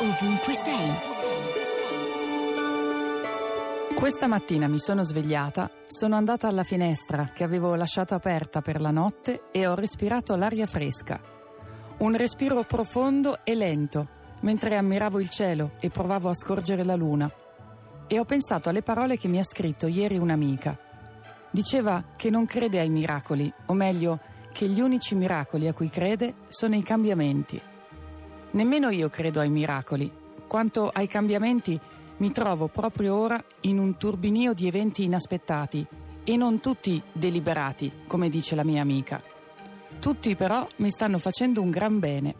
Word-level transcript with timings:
ovunque 0.00 0.54
sei. 0.54 0.92
Questa 3.94 4.26
mattina 4.26 4.66
mi 4.66 4.78
sono 4.78 5.04
svegliata, 5.04 5.70
sono 5.86 6.16
andata 6.16 6.48
alla 6.48 6.64
finestra 6.64 7.30
che 7.32 7.44
avevo 7.44 7.74
lasciato 7.76 8.14
aperta 8.14 8.60
per 8.60 8.80
la 8.80 8.90
notte 8.90 9.44
e 9.52 9.66
ho 9.66 9.74
respirato 9.74 10.34
l'aria 10.34 10.66
fresca. 10.66 11.20
Un 11.98 12.16
respiro 12.16 12.64
profondo 12.64 13.38
e 13.44 13.54
lento, 13.54 14.08
mentre 14.40 14.76
ammiravo 14.76 15.20
il 15.20 15.30
cielo 15.30 15.72
e 15.78 15.90
provavo 15.90 16.28
a 16.28 16.34
scorgere 16.34 16.82
la 16.82 16.96
luna. 16.96 17.30
E 18.06 18.18
ho 18.18 18.24
pensato 18.24 18.68
alle 18.68 18.82
parole 18.82 19.16
che 19.16 19.28
mi 19.28 19.38
ha 19.38 19.44
scritto 19.44 19.86
ieri 19.86 20.18
un'amica. 20.18 20.76
Diceva 21.50 22.02
che 22.16 22.30
non 22.30 22.46
crede 22.46 22.80
ai 22.80 22.90
miracoli, 22.90 23.50
o 23.66 23.74
meglio, 23.74 24.18
che 24.52 24.68
gli 24.68 24.80
unici 24.80 25.14
miracoli 25.14 25.68
a 25.68 25.72
cui 25.72 25.88
crede 25.88 26.34
sono 26.48 26.74
i 26.74 26.82
cambiamenti. 26.82 27.62
Nemmeno 28.54 28.90
io 28.90 29.08
credo 29.08 29.40
ai 29.40 29.50
miracoli. 29.50 30.10
Quanto 30.46 30.88
ai 30.88 31.08
cambiamenti, 31.08 31.78
mi 32.18 32.30
trovo 32.30 32.68
proprio 32.68 33.16
ora 33.16 33.42
in 33.62 33.78
un 33.78 33.96
turbinio 33.96 34.54
di 34.54 34.68
eventi 34.68 35.02
inaspettati 35.02 35.84
e 36.22 36.36
non 36.36 36.60
tutti 36.60 37.02
deliberati, 37.12 37.90
come 38.06 38.28
dice 38.28 38.54
la 38.54 38.62
mia 38.62 38.80
amica. 38.80 39.20
Tutti 39.98 40.36
però 40.36 40.68
mi 40.76 40.90
stanno 40.90 41.18
facendo 41.18 41.60
un 41.60 41.70
gran 41.70 41.98
bene. 41.98 42.34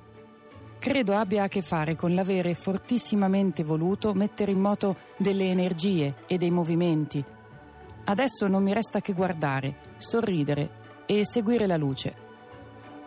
Credo 0.79 1.17
abbia 1.17 1.43
a 1.43 1.49
che 1.49 1.63
fare 1.63 1.97
con 1.97 2.15
l'avere 2.15 2.55
fortissimamente 2.55 3.65
voluto 3.65 4.15
mettere 4.15 4.53
in 4.53 4.61
moto 4.61 4.97
delle 5.17 5.49
energie 5.49 6.15
e 6.29 6.39
dei 6.39 6.53
movimenti. 6.53 7.25
Adesso 8.05 8.47
non 8.47 8.63
mi 8.63 8.73
resta 8.73 9.01
che 9.01 9.15
guardare, 9.15 9.79
sorridere 9.97 10.83
e 11.07 11.27
seguire 11.27 11.67
la 11.67 11.77
luce. 11.77 12.15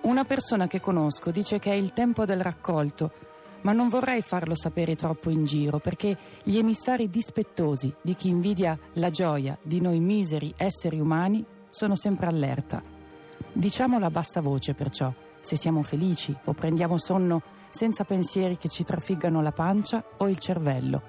Una 0.08 0.24
persona 0.24 0.68
che 0.68 0.80
conosco 0.80 1.32
dice 1.32 1.60
che 1.60 1.72
è 1.72 1.74
il 1.74 1.92
tempo 1.92 2.24
del 2.24 2.40
raccolto, 2.40 3.12
ma 3.64 3.74
non 3.74 3.90
vorrei 3.90 4.22
farlo 4.22 4.56
sapere 4.56 4.96
troppo 4.96 5.30
in 5.30 5.44
giro 5.44 5.80
perché 5.80 6.18
gli 6.44 6.58
emissari 6.58 7.10
dispettosi 7.10 7.94
di 8.02 8.16
chi 8.16 8.30
invidia 8.30 8.80
la 8.94 9.10
gioia 9.10 9.60
di 9.62 9.82
noi 9.82 10.00
miseri 10.00 10.54
esseri 10.56 11.02
umani 11.02 11.46
sono 11.70 11.94
sempre 11.98 12.28
allerta. 12.28 12.82
Diciamolo 13.52 14.06
a 14.06 14.10
bassa 14.10 14.40
voce 14.40 14.74
perciò, 14.74 15.12
se 15.42 15.58
siamo 15.58 15.84
felici 15.84 16.34
o 16.46 16.54
prendiamo 16.54 16.98
sonno 16.98 17.42
senza 17.70 18.06
pensieri 18.06 18.56
che 18.56 18.70
ci 18.70 18.86
trafiggano 18.86 19.42
la 19.42 19.52
pancia 19.52 20.02
o 20.20 20.30
il 20.30 20.38
cervello. 20.38 21.02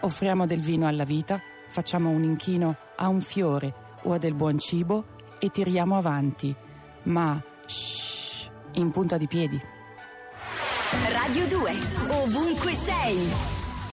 Offriamo 0.00 0.44
del 0.44 0.60
vino 0.60 0.86
alla 0.86 1.04
vita, 1.04 1.40
facciamo 1.70 2.10
un 2.10 2.24
inchino 2.24 2.76
a 2.96 3.08
un 3.08 3.22
fiore 3.22 3.72
o 4.02 4.12
a 4.12 4.18
del 4.18 4.34
buon 4.34 4.58
cibo 4.58 5.16
e 5.38 5.48
tiriamo 5.48 5.96
avanti, 5.96 6.54
ma 7.04 7.42
shh, 7.64 8.07
in 8.78 8.90
punta 8.90 9.16
di 9.16 9.26
piedi. 9.26 9.60
Radio 11.10 11.46
2, 11.46 11.72
ovunque 12.10 12.74
sei. 12.74 13.57